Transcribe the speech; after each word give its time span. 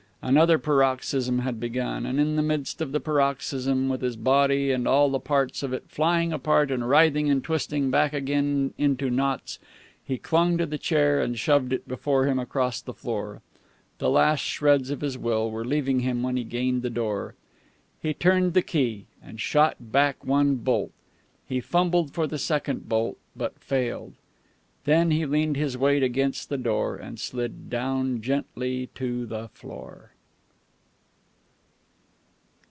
Another 0.23 0.59
paroxysm 0.59 1.39
had 1.39 1.59
begun. 1.59 2.05
And 2.05 2.19
in 2.19 2.35
the 2.35 2.43
midst 2.43 2.79
of 2.79 2.91
the 2.91 2.99
paroxysm, 2.99 3.89
with 3.89 4.01
his 4.01 4.15
body 4.15 4.71
and 4.71 4.87
all 4.87 5.09
the 5.09 5.19
parts 5.19 5.63
of 5.63 5.73
it 5.73 5.85
flying 5.87 6.31
apart 6.31 6.69
and 6.69 6.87
writhing 6.87 7.27
and 7.31 7.43
twisting 7.43 7.89
back 7.89 8.13
again 8.13 8.75
into 8.77 9.09
knots, 9.09 9.57
he 10.05 10.19
clung 10.19 10.59
to 10.59 10.67
the 10.67 10.77
chair 10.77 11.19
and 11.19 11.39
shoved 11.39 11.73
it 11.73 11.87
before 11.87 12.27
him 12.27 12.37
across 12.37 12.81
the 12.81 12.93
floor. 12.93 13.41
The 13.97 14.11
last 14.11 14.41
shreds 14.43 14.91
of 14.91 15.01
his 15.01 15.17
will 15.17 15.49
were 15.49 15.65
leaving 15.65 16.01
him 16.01 16.21
when 16.21 16.37
he 16.37 16.43
gained 16.43 16.83
the 16.83 16.91
door. 16.91 17.33
He 17.99 18.13
turned 18.13 18.53
the 18.53 18.61
key 18.61 19.07
and 19.23 19.41
shot 19.41 19.77
back 19.91 20.23
one 20.23 20.53
bolt. 20.53 20.91
He 21.47 21.59
fumbled 21.61 22.11
for 22.13 22.27
the 22.27 22.37
second 22.37 22.87
bolt, 22.87 23.17
but 23.35 23.57
failed. 23.59 24.13
Then 24.83 25.11
he 25.11 25.27
leaned 25.27 25.57
his 25.57 25.77
weight 25.77 26.01
against 26.01 26.49
the 26.49 26.57
door 26.57 26.95
and 26.95 27.19
slid 27.19 27.69
down 27.69 28.19
gently 28.21 28.89
to 28.95 29.25
the 29.27 29.49
floor. 29.49 30.09